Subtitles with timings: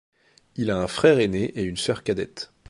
[0.55, 2.51] Il a un frère aîné et une sœur cadette.